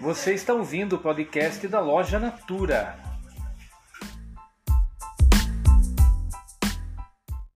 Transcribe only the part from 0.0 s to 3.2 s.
Você está ouvindo o podcast da Loja Natura.